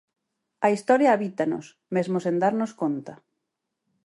A 0.65 0.67
historia 0.73 1.13
habítanos, 1.13 1.65
mesmo 1.95 2.17
sen 2.25 2.35
darnos 2.43 2.71
conta. 2.81 3.13